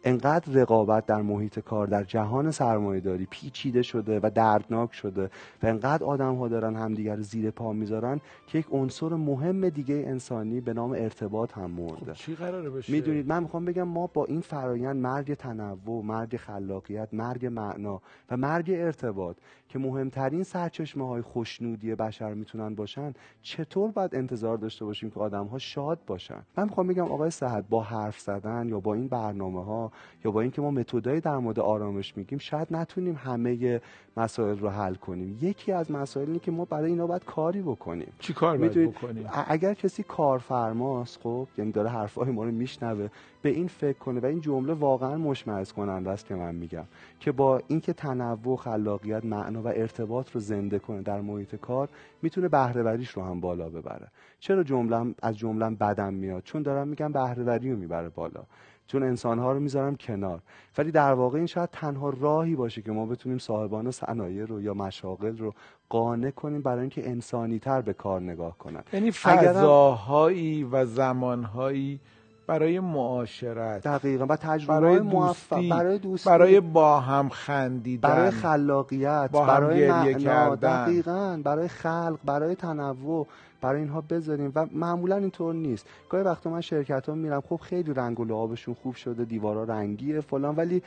انقدر 0.03 0.53
رقابت 0.53 1.05
در 1.05 1.21
محیط 1.21 1.59
کار 1.59 1.87
در 1.87 2.03
جهان 2.03 2.51
سرمایهداری 2.51 3.25
پیچیده 3.25 3.81
شده 3.81 4.19
و 4.23 4.29
دردناک 4.35 4.93
شده 4.93 5.29
و 5.63 5.67
انقدر 5.67 6.03
آدم 6.03 6.35
ها 6.35 6.47
دارن 6.47 6.75
همدیگر 6.75 7.15
رو 7.15 7.21
زیر 7.21 7.51
پا 7.51 7.73
می‌ذارن 7.73 8.21
که 8.47 8.59
یک 8.59 8.67
عنصر 8.71 9.09
مهم 9.09 9.69
دیگه 9.69 9.95
انسانی 9.95 10.61
به 10.61 10.73
نام 10.73 10.91
ارتباط 10.91 11.57
هم 11.57 11.71
مرده. 11.71 12.13
چی 12.13 12.35
قراره 12.35 12.69
بشه؟ 12.69 12.93
می‌دونید 12.93 13.27
من 13.27 13.43
می‌خوام 13.43 13.65
بگم 13.65 13.83
ما 13.83 14.07
با 14.07 14.25
این 14.25 14.41
فرایند 14.41 14.95
مرگ 14.95 15.33
تنوع 15.33 16.03
مرگ 16.03 16.37
خلاقیت 16.37 17.09
مرگ 17.13 17.45
معنا 17.45 18.01
و 18.31 18.37
مرگ 18.37 18.71
ارتباط 18.71 19.37
که 19.69 19.79
مهمترین 19.79 20.43
سرچشمه 20.43 21.07
های 21.07 21.21
خوشنودی 21.21 21.95
بشر 21.95 22.33
می‌تونن 22.33 22.75
باشن 22.75 23.13
چطور 23.41 23.91
باید 23.91 24.15
انتظار 24.15 24.57
داشته 24.57 24.85
باشیم 24.85 25.09
که 25.09 25.19
آدم 25.19 25.45
ها 25.45 25.57
شاد 25.57 25.99
باشن؟ 26.07 26.41
من 26.57 26.63
می‌خوام 26.63 26.87
بگم 26.87 27.11
آقای 27.11 27.29
صحت 27.29 27.65
با 27.69 27.81
حرف 27.81 28.19
زدن 28.19 28.67
یا 28.69 28.79
با 28.79 28.93
این 28.93 29.07
برنامه 29.07 29.63
ها 29.63 29.91
یا 30.25 30.31
با 30.31 30.41
اینکه 30.41 30.61
ما 30.61 30.71
متدای 30.71 31.19
در 31.19 31.37
مورد 31.37 31.59
آرامش 31.59 32.17
میگیم 32.17 32.39
شاید 32.39 32.67
نتونیم 32.71 33.19
همه 33.23 33.81
مسائل 34.17 34.59
رو 34.59 34.69
حل 34.69 34.95
کنیم. 34.95 35.37
یکی 35.41 35.71
از 35.71 35.91
مسائل 35.91 36.27
اینه 36.27 36.39
که 36.39 36.51
ما 36.51 36.65
برای 36.65 36.89
اینا 36.89 37.07
باید 37.07 37.25
کاری 37.25 37.61
بکنیم. 37.61 38.11
چی 38.19 38.33
کار 38.33 38.57
باید 38.57 38.73
بکنیم؟ 38.73 39.29
اگر 39.47 39.73
کسی 39.73 40.03
کارفرماست 40.03 41.19
خب 41.23 41.47
یعنی 41.57 41.71
داره 41.71 41.89
حرفای 41.89 42.31
ما 42.31 42.43
رو 42.43 42.51
میشنوه 42.51 43.09
به 43.41 43.49
این 43.49 43.67
فکر 43.67 43.97
کنه 43.97 44.19
و 44.19 44.25
این 44.25 44.41
جمله 44.41 44.73
واقعا 44.73 45.17
مشمئز 45.17 45.71
کننده 45.71 46.09
است 46.09 46.25
که 46.25 46.35
من 46.35 46.55
میگم 46.55 46.83
که 47.19 47.31
با 47.31 47.61
اینکه 47.67 47.93
تنوع 47.93 48.57
خلاقیت 48.57 49.25
معنا 49.25 49.61
و 49.61 49.67
ارتباط 49.67 50.31
رو 50.31 50.41
زنده 50.41 50.79
کنه 50.79 51.01
در 51.01 51.21
محیط 51.21 51.55
کار 51.55 51.89
می‌تونه 52.21 52.47
بهرهوریش 52.47 53.09
رو 53.09 53.23
هم 53.23 53.39
بالا 53.39 53.69
ببره. 53.69 54.07
چرا 54.39 54.63
جملم 54.63 55.15
از 55.21 55.37
جملم 55.37 55.75
بدم 55.75 56.13
میاد؟ 56.13 56.43
چون 56.43 56.61
دارم 56.61 56.87
میگم 56.87 57.11
بهرهوری 57.11 57.71
رو 57.71 57.77
می‌بره 57.77 58.09
بالا. 58.09 58.43
چون 58.87 59.03
انسانها 59.03 59.51
رو 59.51 59.59
می‌ذارم 59.59 59.95
کنار. 59.95 60.39
ولی 60.77 60.91
در 60.91 61.13
واقع 61.13 61.37
این 61.37 61.47
شاید 61.47 61.69
تنها 61.71 62.09
راهی 62.09 62.55
باشه 62.55 62.81
که 62.81 62.91
ما 62.91 63.05
بتونیم 63.05 63.37
صاحبان 63.37 63.91
صنایع 63.91 64.45
رو 64.45 64.61
یا 64.61 64.73
مشاغل 64.73 65.37
رو 65.37 65.53
قانع 65.89 66.31
کنیم 66.31 66.61
برای 66.61 66.79
اینکه 66.79 67.09
انسانی 67.09 67.59
تر 67.59 67.81
به 67.81 67.93
کار 67.93 68.21
نگاه 68.21 68.57
کنن. 68.57 68.83
یعنی 68.93 69.11
فضاهایی 69.11 70.63
و 70.63 70.85
زمانهایی 70.85 71.99
برای 72.47 72.79
معاشرت 72.79 73.83
دقیقا 73.83 74.25
و 74.25 74.35
تجربه 74.35 74.79
برای 74.79 74.99
موفق 74.99 75.69
برای 75.69 75.99
دوستی 75.99 76.29
برای 76.29 76.59
با 76.59 76.99
هم 76.99 77.29
خندیدن 77.29 78.09
برای 78.09 78.31
خلاقیت 78.31 79.29
با 79.31 79.45
هم 79.45 79.47
برای 79.47 79.87
گریه 79.87 80.13
کردن. 80.13 80.83
دقیقا 80.83 81.41
برای 81.43 81.67
خلق 81.67 82.19
برای 82.25 82.55
تنوع. 82.55 83.27
برای 83.61 83.81
اینها 83.81 84.01
بذاریم 84.01 84.51
و 84.55 84.65
معمولا 84.71 85.15
اینطور 85.15 85.53
نیست. 85.53 85.85
گاهی 86.09 86.23
وقتا 86.23 86.49
من 86.49 86.61
شرکت 86.61 87.09
ها 87.09 87.15
میرم 87.15 87.41
خب 87.41 87.55
خیلی 87.55 87.93
رنگ 87.93 88.19
و 88.19 88.25
لعابشون 88.25 88.73
خوب 88.73 88.95
شده 88.95 89.25
دیوارا 89.25 89.63
رنگیه 89.63 90.21
فلان 90.21 90.55
ولی 90.55 90.81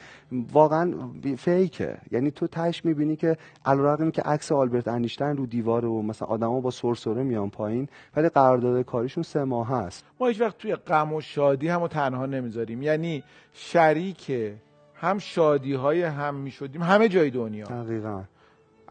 واقعا 0.52 0.94
فیکه. 1.38 1.98
یعنی 2.10 2.30
تو 2.30 2.46
تش 2.46 2.84
می‌بینی 2.84 3.16
که 3.16 3.36
علیرغم 3.64 4.10
که 4.10 4.22
عکس 4.22 4.52
آلبرت 4.52 4.88
انیشتین 4.88 5.36
رو 5.36 5.46
دیواره 5.46 5.88
و 5.88 6.02
مثلا 6.02 6.28
آدما 6.28 6.60
با 6.60 6.70
سرسره 6.70 7.22
میان 7.22 7.50
پایین 7.50 7.88
ولی 8.16 8.28
قرارداد 8.28 8.84
کاریشون 8.84 9.22
سه 9.22 9.44
ماه 9.44 9.68
هست. 9.68 10.04
ما 10.20 10.26
هیچ 10.26 10.40
وقت 10.40 10.58
توی 10.58 10.74
غم 10.74 11.12
و 11.12 11.20
شادی 11.20 11.68
هم 11.68 11.86
تنها 11.86 12.26
نمی‌ذاریم. 12.26 12.82
یعنی 12.82 13.24
شریک 13.52 14.32
هم 14.94 15.18
شادی 15.18 15.74
های 15.74 16.02
هم 16.02 16.34
می‌شدیم 16.34 16.82
همه 16.82 17.08
جای 17.08 17.30
دنیا. 17.30 17.64
دقیقا. 17.64 18.22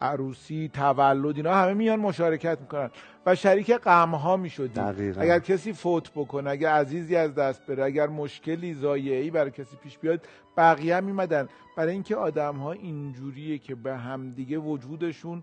عروسی 0.00 0.70
تولد 0.74 1.36
اینا 1.36 1.54
همه 1.54 1.74
میان 1.74 2.00
مشارکت 2.00 2.60
می‌کنن 2.60 2.90
و 3.26 3.34
شریک 3.34 3.72
غم 3.74 4.14
ها 4.14 4.36
می‌شدیم 4.36 4.84
دقیقاً. 4.84 5.20
اگر 5.20 5.38
کسی 5.38 5.72
فوت 5.72 6.10
بکنه 6.10 6.50
اگر 6.50 6.72
عزیزی 6.72 7.16
از 7.16 7.34
دست 7.34 7.66
بره 7.66 7.84
اگر 7.84 8.06
مشکلی 8.06 8.74
ضایعی 8.74 9.30
برای 9.30 9.50
کسی 9.50 9.76
پیش 9.82 9.98
بیاد 9.98 10.20
بقیه 10.56 10.96
هم 10.96 11.04
میمدن 11.04 11.48
برای 11.76 11.92
اینکه 11.92 12.16
آدم 12.16 12.56
ها 12.56 12.72
اینجوریه 12.72 13.58
که 13.58 13.74
به 13.74 13.96
همدیگه 13.96 14.58
وجودشون 14.58 15.42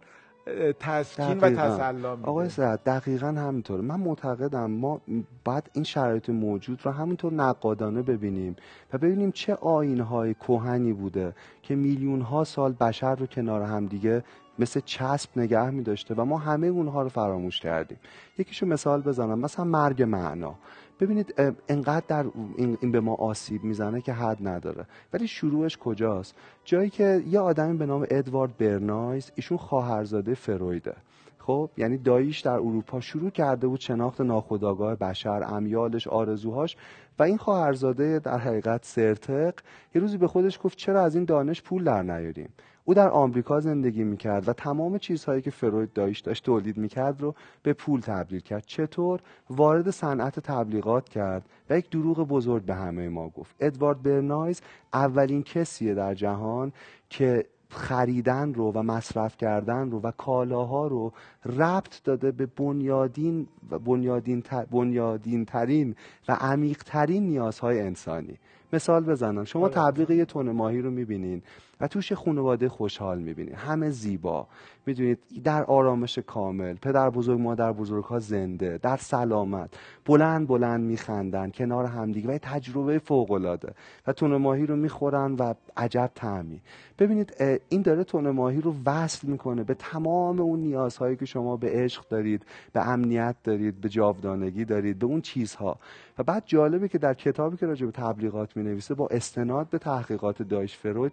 تسکین 0.80 1.40
و. 1.40 1.50
تسلا 1.50 2.16
میده 2.16 2.30
آقای 2.30 2.50
سعد 2.50 2.84
دقیقا 2.84 3.28
همینطور 3.28 3.82
من 3.82 4.00
معتقدم 4.00 4.72
ما 4.72 5.02
باید 5.46 5.70
این 5.74 5.84
شرایط 5.84 6.30
موجود 6.30 6.86
رو 6.86 6.92
همینطور 6.92 7.34
نقادانه 7.34 8.02
ببینیم 8.02 8.56
و 8.94 8.98
ببینیم 8.98 9.32
چه 9.32 9.56
آینهای 9.56 10.34
کهنی 10.34 10.94
بوده 10.94 11.34
که 11.62 11.76
میلیون 11.76 12.22
ها 12.22 12.44
سال 12.44 12.74
بشر 12.74 13.16
رو 13.16 13.26
کنار 13.26 13.62
همدیگه 13.62 14.24
مثل 14.60 14.80
چسب 14.86 15.30
نگه 15.36 15.70
می 15.70 15.84
داشته 15.84 16.16
و 16.16 16.26
ما 16.26 16.38
همه 16.38 16.68
اونها 16.68 17.02
رو 17.02 17.10
فراموش 17.10 17.60
کردیم. 17.60 17.98
یکیشو 18.38 18.66
مثال 18.66 19.02
بزنم 19.02 19.40
مثلا 19.40 19.66
مرگ 19.66 20.04
معنا. 20.04 20.56
ببینید 21.00 21.34
انقدر 21.70 22.06
در 22.08 22.26
این 22.58 22.92
به 22.92 23.00
ما 23.00 23.14
آسیب 23.14 23.64
می‌زنه 23.64 24.02
که 24.02 24.14
حد 24.14 24.48
نداره. 24.48 24.86
ولی 25.14 25.28
شروعش 25.28 25.78
کجاست؟ 25.78 26.36
جایی 26.66 26.90
که 26.90 27.24
یه 27.28 27.40
آدمی 27.40 27.78
به 27.78 27.86
نام 27.86 28.06
ادوارد 28.10 28.58
برنایز 28.58 29.32
ایشون 29.36 29.58
خواهرزاده 29.58 30.34
فرویده. 30.34 30.94
خب 31.40 31.70
یعنی 31.78 31.98
داییش 31.98 32.40
در 32.40 32.52
اروپا 32.52 33.00
شروع 33.00 33.30
کرده 33.30 33.68
بود 33.68 33.80
شناخت 33.80 34.22
ناخودآگاه 34.22 34.96
بشر 34.96 35.44
امیالش 35.44 36.08
آرزوهاش. 36.08 36.78
و 37.20 37.24
این 37.24 37.38
خواهرزاده 37.38 38.20
در 38.20 38.38
حقیقت 38.38 38.86
سرتق 38.86 39.54
یه 39.96 40.02
روزی 40.02 40.18
به 40.18 40.28
خودش 40.28 40.60
گفت 40.64 40.78
چرا 40.78 41.02
از 41.02 41.16
این 41.16 41.26
دانش 41.26 41.62
پول 41.62 41.84
در 41.84 42.04
نیاریم؟ 42.04 42.50
او 42.90 42.94
در 42.94 43.10
آمریکا 43.10 43.60
زندگی 43.60 44.04
می‌کرد 44.04 44.50
و 44.50 44.54
تمام 44.54 44.98
چیزهایی 44.98 45.42
که 45.42 45.52
فروید 45.52 45.94
دایش 45.94 46.20
داشت 46.20 46.46
تولید 46.46 46.78
می‌کرد 46.78 47.22
رو 47.22 47.36
به 47.64 47.74
پول 47.74 48.00
تبدیل 48.00 48.40
کرد. 48.40 48.64
چطور؟ 48.66 49.20
وارد 49.50 49.90
صنعت 49.90 50.40
تبلیغات 50.40 51.10
کرد 51.10 51.46
و 51.70 51.78
یک 51.78 51.90
دروغ 51.90 52.28
بزرگ 52.28 52.64
به 52.64 52.76
همه 52.76 53.10
ما 53.10 53.30
گفت. 53.30 53.56
ادوارد 53.60 54.04
برنایز 54.04 54.62
اولین 54.94 55.44
کسیه 55.44 55.94
در 55.94 56.14
جهان 56.14 56.74
که 57.10 57.46
خریدن 57.70 58.54
رو 58.54 58.72
و 58.72 58.84
مصرف 58.84 59.38
کردن 59.38 59.92
رو 59.92 60.00
و 60.00 60.12
کالاها 60.12 60.88
رو 60.88 61.12
ربط 61.46 62.04
داده 62.04 62.32
به 62.32 62.46
بنیادین 62.46 63.48
و 63.72 63.80
بنیادین, 63.80 64.42
تر 64.42 64.66
بنیادین 64.66 65.46
ترین 65.46 65.96
و 66.28 66.32
عمیق 66.32 66.84
ترین 66.84 67.28
نیازهای 67.28 67.82
انسانی. 67.82 68.38
مثال 68.74 69.04
بزنم. 69.04 69.44
شما 69.44 69.70
تبلیغ 69.70 70.12
یه 70.12 70.26
تن 70.26 70.52
ماهی 70.52 70.82
رو 70.82 70.92
می‌بینین. 70.92 71.42
و 71.82 71.88
توش 71.88 72.14
خانواده 72.14 72.70
خوشحال 72.70 73.20
می‌بینین 73.20 73.56
همه 73.56 73.90
زیبا. 73.90 74.48
می‌دونید 74.86 75.20
در 75.44 75.64
آرامش 75.64 76.20
کامل 76.20 76.74
پدر 76.74 77.10
بزرگ 77.10 77.40
مادر 77.40 77.72
بزرگ 77.72 78.04
ها 78.04 78.20
زنده 78.20 78.78
در 78.78 78.98
سلامت. 78.98 79.70
بلند 80.06 80.48
بلند 80.48 80.84
میخندن 80.84 81.50
کنار 81.50 81.86
همدیگه 81.86 82.30
و 82.30 82.38
تجربه 82.38 83.00
فوق 83.00 83.32
العاده 83.32 83.74
و 84.08 84.14
تون 84.14 84.36
ماهی 84.36 84.66
رو 84.66 84.76
می‌خورن 84.76 85.34
و 85.34 85.54
عجب 85.78 86.12
طعمی. 86.16 86.62
ببینید 87.00 87.34
این 87.70 87.82
داره 87.82 88.04
تون 88.04 88.30
ماهی 88.30 88.62
رو 88.62 88.76
وصل 88.86 89.28
می‌کنه 89.28 89.64
به 89.64 89.74
تمام 89.74 90.40
اون 90.40 90.60
نیازهایی 90.60 91.16
که 91.16 91.26
شما 91.26 91.58
به 91.58 91.70
عشق 91.72 92.08
دارید 92.10 92.46
به 92.74 92.88
امنیت 92.88 93.36
دارید 93.44 93.82
به 93.82 93.90
جاودانگی 93.90 94.66
دارید 94.66 95.00
به 95.00 95.06
اون 95.06 95.22
چیزها. 95.22 95.80
و 96.18 96.24
بعد 96.24 96.44
جالبه 96.46 96.88
که 96.88 96.98
در 96.98 97.14
کتابی 97.14 97.58
که 97.58 97.66
راجع 97.66 97.86
به 97.86 97.92
تبلیغات 97.92 98.58
می 98.58 98.64
نویسه 98.64 98.94
با 98.94 99.08
استناد 99.08 99.70
به 99.70 99.78
تحقیقات 99.78 100.42
دایش 100.42 100.78
فروید 100.78 101.12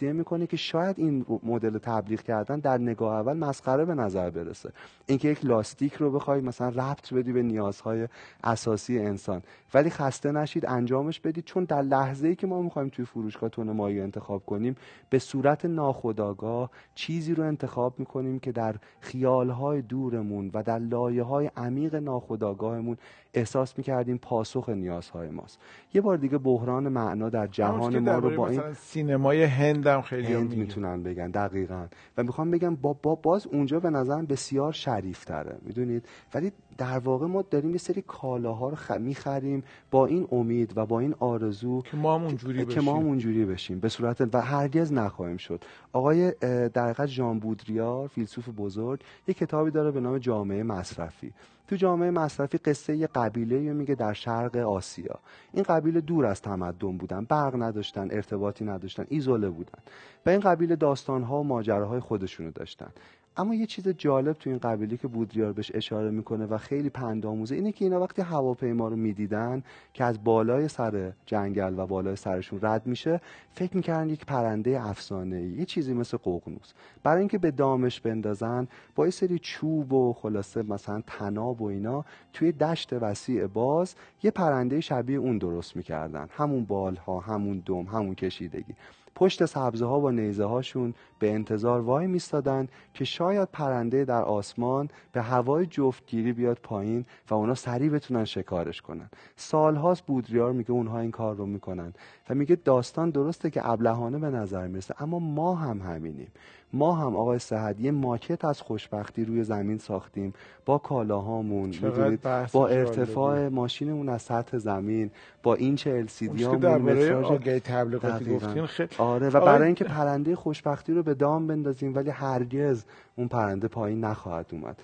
می‌کنه 0.00 0.46
که 0.46 0.56
شاید 0.56 0.98
این 0.98 1.26
مدل 1.42 1.78
تبلیغ 1.78 2.20
کردن 2.20 2.58
در 2.58 2.78
نگاه 2.78 3.14
اول 3.14 3.36
مسخره 3.36 3.84
به 3.84 3.94
نظر 3.94 4.30
برسه. 4.30 4.72
اینکه 5.06 5.28
یک 5.28 5.44
لاستیک 5.44 5.94
رو 5.94 6.10
بخوای 6.10 6.40
مثلا 6.40 6.68
ربط 6.68 7.14
بدی 7.14 7.32
به 7.32 7.42
نیازهای 7.42 8.08
اساسی 8.44 8.98
انسان. 8.98 9.42
ولی 9.74 9.90
خسته 9.90 10.32
نشید 10.32 10.66
انجامش 10.66 11.20
بدید 11.20 11.44
چون 11.44 11.64
در 11.64 11.82
لحظه 11.82 12.28
ای 12.28 12.34
که 12.34 12.46
ما 12.46 12.62
می‌خوایم 12.62 12.88
توی 12.88 13.04
فروشگاه 13.04 13.50
تون 13.50 13.70
ماهی 13.70 14.00
انتخاب 14.00 14.46
کنیم 14.46 14.76
به 15.10 15.18
صورت 15.18 15.64
ناخودآگاه 15.64 16.70
چیزی 16.94 17.34
رو 17.34 17.44
انتخاب 17.44 17.98
می‌کنیم 17.98 18.38
که 18.38 18.52
در 18.52 18.74
خیالهای 19.00 19.82
دورمون 19.82 20.50
و 20.54 20.62
در 20.62 20.78
لایه 20.78 21.22
های 21.22 21.50
عمیق 21.56 21.94
ناخودآگاهمون 21.94 22.96
احساس 23.34 23.78
می‌کردیم 23.78 24.18
پاسخ 24.18 24.68
نیازهای 24.68 25.28
ماست. 25.28 25.58
یه 25.94 26.00
بار 26.00 26.16
دیگه 26.16 26.38
بحران 26.38 26.88
معنا 26.88 27.28
در 27.28 27.46
جهان 27.46 27.98
ما 27.98 28.18
رو 28.18 28.36
با 28.36 28.48
این 28.48 28.72
سینمای 28.72 29.42
هند 29.42 29.81
هم 29.90 30.02
خیلی 30.02 30.32
هند. 30.32 30.54
می‌تونن 30.56 31.02
بگن 31.02 31.30
دقیقا 31.30 31.86
و 32.16 32.22
می‌خوام 32.22 32.50
بگم 32.50 32.76
با, 32.76 32.92
با 32.92 33.14
باز 33.14 33.46
اونجا 33.46 33.80
به 33.80 33.90
نظرم 33.90 34.26
بسیار 34.26 34.72
شریف 34.72 35.24
تره 35.24 35.58
می‌دونید 35.62 36.08
ولی 36.34 36.52
در 36.78 36.98
واقع 36.98 37.26
ما 37.26 37.42
داریم 37.42 37.70
یه 37.70 37.78
سری 37.78 38.02
کالاها 38.02 38.68
رو 38.68 38.76
خ... 38.76 38.90
می‌خریم 38.90 39.64
با 39.90 40.06
این 40.06 40.28
امید 40.32 40.72
و 40.76 40.86
با 40.86 41.00
این 41.00 41.14
آرزو 41.18 41.82
که 41.82 41.96
ما 41.96 42.14
هم 42.14 42.24
اونجوری 42.24 42.66
که 42.66 42.80
ما 42.80 42.92
هم 42.92 42.98
بشیم. 42.98 43.08
اونجوری 43.08 43.44
بشیم 43.44 43.80
به 43.80 43.88
صورت 43.88 44.34
و 44.34 44.40
هرگز 44.40 44.92
نخواهیم 44.92 45.36
شد. 45.36 45.64
آقای 45.92 46.30
در 46.68 46.84
حقیقت 46.84 47.06
ژان 47.06 47.38
بودریار 47.38 48.08
فیلسوف 48.08 48.48
بزرگ 48.56 49.00
یه 49.28 49.34
کتابی 49.34 49.70
داره 49.70 49.90
به 49.90 50.00
نام 50.00 50.18
جامعه 50.18 50.62
مصرفی. 50.62 51.32
تو 51.68 51.76
جامعه 51.76 52.10
مصرفی 52.10 52.58
قصه 52.58 52.96
یه 52.96 53.06
قبیله 53.06 53.68
رو 53.70 53.76
میگه 53.76 53.94
در 53.94 54.12
شرق 54.12 54.56
آسیا. 54.56 55.18
این 55.52 55.62
قبیله 55.62 56.00
دور 56.00 56.26
از 56.26 56.42
تمدن 56.42 56.96
بودن 56.96 57.24
برق 57.24 57.62
نداشتن 57.62 58.08
ارتباطی 58.10 58.64
نداشتن 58.64 59.06
ایزوله 59.08 59.48
بودن. 59.48 59.78
و 60.26 60.30
این 60.30 60.40
قبیله 60.40 60.76
داستانها 60.76 61.40
و 61.40 61.44
ماجراهای 61.44 62.00
خودشونو 62.00 62.50
داشتن. 62.50 62.90
اما 63.36 63.54
یه 63.54 63.66
چیز 63.66 63.88
جالب 63.88 64.32
تو 64.32 64.50
این 64.50 64.58
قبیله 64.58 64.96
که 64.96 65.08
بودریار 65.08 65.52
بهش 65.52 65.70
اشاره 65.74 66.10
می‌کنه 66.10 66.46
و 66.46 66.58
خیلی 66.58 66.90
پند 66.90 67.26
آموزه 67.26 67.54
اینه 67.54 67.72
که 67.72 67.84
اینا 67.84 68.00
وقتی 68.00 68.22
هواپیما 68.22 68.88
رو 68.88 68.96
می‌دیدن 68.96 69.62
که 69.94 70.04
از 70.04 70.24
بالای 70.24 70.68
سر 70.68 71.12
جنگل 71.26 71.74
و 71.78 71.86
بالای 71.86 72.16
سرشون 72.16 72.58
رد 72.62 72.86
میشه 72.86 73.20
فکر 73.54 73.76
می‌کردن 73.76 74.08
یک 74.08 74.26
پرنده 74.26 74.86
افسانه 74.86 75.42
یه 75.42 75.64
چیزی 75.64 75.94
مثل 75.94 76.16
ققنوس. 76.16 76.72
برای 77.02 77.18
اینکه 77.18 77.38
به 77.38 77.50
دامش 77.50 78.00
بندازن 78.00 78.68
با 78.94 79.04
یه 79.04 79.10
سری 79.10 79.38
چوب 79.38 79.92
و 79.92 80.12
خلاصه 80.12 80.62
مثلا 80.62 81.02
تناب 81.06 81.62
و 81.62 81.64
اینا 81.64 82.04
توی 82.32 82.52
دشت 82.52 82.92
وسیع 82.92 83.46
باز 83.46 83.94
یه 84.22 84.30
پرنده 84.30 84.80
شبیه 84.80 85.18
اون 85.18 85.38
درست 85.38 85.76
می‌کردن. 85.76 86.28
همون 86.30 86.64
بالها 86.64 87.20
همون 87.20 87.62
دم 87.66 87.82
همون 87.82 88.14
کشیدگی. 88.14 88.74
پشت 89.14 89.44
سبزه 89.44 89.84
ها 89.84 90.00
با 90.00 90.10
نیزه 90.10 90.44
هاشون 90.44 90.94
به 91.18 91.32
انتظار 91.32 91.80
وای 91.80 92.06
میستادن 92.06 92.68
که 92.94 93.04
شاید 93.04 93.48
پرنده 93.52 94.04
در 94.04 94.22
آسمان 94.22 94.88
به 95.12 95.22
هوای 95.22 95.66
جفتگیری 95.66 96.32
بیاد 96.32 96.58
پایین 96.62 97.04
و 97.30 97.34
اونا 97.34 97.54
سریع 97.54 97.90
بتونن 97.90 98.24
شکارش 98.24 98.82
کنن. 98.82 99.10
سالهاست 99.36 100.06
بودریار 100.06 100.52
میگه 100.52 100.70
اونها 100.70 101.00
این 101.00 101.10
کار 101.10 101.36
رو 101.36 101.46
می‌کنن 101.46 101.92
و 102.30 102.34
میگه 102.34 102.56
داستان 102.56 103.10
درسته 103.10 103.50
که 103.50 103.68
ابلهانه 103.68 104.18
به 104.18 104.30
نظر 104.30 104.66
می‌رسه 104.66 104.94
اما 105.02 105.18
ما 105.18 105.54
هم 105.54 105.80
همینیم. 105.80 106.32
ما 106.72 106.92
هم 106.92 107.16
آقای 107.16 107.38
سهد 107.38 107.80
یه 107.80 107.90
ماکت 107.90 108.44
از 108.44 108.60
خوشبختی 108.60 109.24
روی 109.24 109.44
زمین 109.44 109.78
ساختیم 109.78 110.32
با 110.64 110.78
کالاهامون 110.78 111.68
می‌دونید، 111.68 112.20
با. 112.52 112.68
ارتفاع 112.68 113.48
ماشینمون 113.48 114.08
از 114.08 114.22
سطح 114.22 114.58
زمین 114.58 115.10
با 115.42 115.54
این 115.54 115.76
چه 115.76 116.06
که 116.36 116.46
هامون 116.46 117.24
آگهی 117.24 117.60
تبلیغاتی. 117.60 118.34
گفتین 118.34 118.66
خیلی 118.66 118.88
آره 118.98 119.28
و 119.28 119.40
برای 119.40 119.66
اینکه 119.66 119.84
پرنده 119.84 120.36
خوشبختی 120.36 120.94
رو 120.94 121.02
به 121.02 121.14
دام 121.14 121.46
بندازیم 121.46 121.94
ولی 121.94 122.10
هرگز 122.10 122.84
اون 123.16 123.28
پرنده 123.28 123.68
پایین 123.68 124.04
نخواهد 124.04 124.46
اومد 124.52 124.82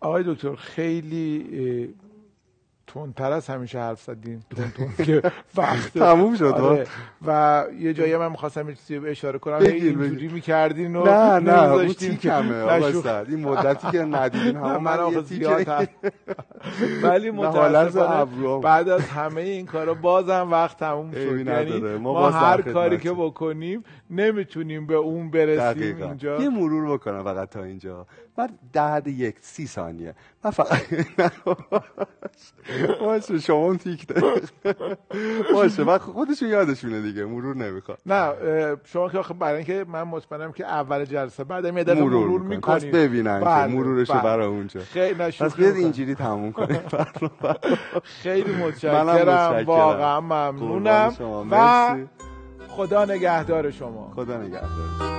آقای 0.00 0.24
دکتر 0.26 0.54
خیلی 0.54 1.94
تندتر 2.86 3.32
از 3.32 3.46
همیشه 3.46 3.78
حرف 3.78 4.02
زدیم 4.02 4.40
تون 4.50 4.70
تون 4.76 4.92
که 5.06 5.22
وقت 5.56 5.98
تموم 5.98 6.36
شد 6.36 6.44
آره. 6.44 6.86
و 7.26 7.64
یه 7.80 7.94
جایی 7.94 8.16
من 8.16 8.30
می‌خواستم 8.30 8.68
یه 8.68 8.74
چیزی 8.74 9.08
اشاره 9.08 9.38
کنم. 9.38 9.58
بگیر، 9.58 9.98
اینجوری. 9.98 10.28
می‌کردین 10.28 10.96
و 10.96 11.04
نه 11.04 11.38
نه 11.38 11.62
اون 11.62 11.88
تیکمه. 11.92 12.72
این 13.28 13.40
مدتی 13.44 13.90
که 13.90 13.98
ندیدیم 14.02 14.58
نه، 14.58 14.68
همه 14.68 14.78
من 14.78 14.98
آخه 14.98 15.14
یه 15.16 15.22
زیاد 15.30 15.68
هم- 15.68 15.86
ولی 17.02 17.30
متاسفانه. 17.30 18.60
بعد 18.60 18.88
از 18.88 19.00
همه 19.08 19.40
این 19.40 19.66
کارا 19.66 19.94
بازم 19.94 20.48
وقت 20.50 20.78
تموم 20.78 21.12
شد. 21.12 21.46
یعنی. 21.46 21.80
ما 21.80 22.30
هر 22.30 22.62
کاری 22.62 22.98
که. 22.98 23.12
بکنیم 23.12 23.84
نمی‌تونیم 24.10 24.86
به 24.86 24.94
اون 24.94 25.30
برسیم 25.30 26.02
اینجا. 26.02 26.42
یه 26.42 26.48
مرور 26.48 26.92
بکنم 26.98 27.24
فقط 27.24 27.50
تا 27.50 27.62
اینجا. 27.62 28.06
من 28.38 28.48
در 28.72 28.92
حد 28.94 29.06
یک 29.08 29.34
سی 29.40 29.66
ثانیه. 29.66 30.14
من 30.44 30.50
فقط 30.50 30.78
باشه 33.00 33.38
شما 33.38 33.56
اون 33.56 33.76
تیک. 33.78 34.06
باشه 35.54 35.84
من 35.84 35.98
خودشون 35.98 36.48
یادشونه 36.48 37.00
دیگه 37.00 37.24
مرور 37.24 37.56
نمی‌خواد 37.56 37.98
نه 38.06 38.32
شما 38.84 39.08
که 39.08 39.18
آخه 39.18 39.34
برای 39.34 39.56
اینکه 39.56 39.84
من 39.88 40.02
مطمئنم 40.02 40.52
که 40.52 40.66
اول 40.66 41.04
جلسه 41.04 41.44
بعد 41.44 41.64
یه 41.64 41.70
مرور, 41.72 42.10
مرور 42.10 42.40
می‌کنیم 42.40 42.76
پس 42.76 42.84
ببینن 42.84 43.38
که 43.40 43.44
بله، 43.46 43.66
مرورشو 43.66 44.12
بله. 44.12 44.22
برای 44.22 44.46
اونجا 44.46 44.80
خیلی 44.80 45.14
پس 45.14 45.56
بیاد. 45.56 45.76
اینجوری 45.76 46.14
تموم 46.14 46.52
کنیم 46.52 46.80
خیلی 48.22 48.52
متشکرم. 48.52 49.64
واقعا 49.66 50.20
ممنونم. 50.20 51.14
و. 51.50 51.96
خدا 52.68 53.04
نگهدار 53.04 53.70
شما 53.70 54.12
خدا 54.16 54.36
نگهدار 54.38 55.13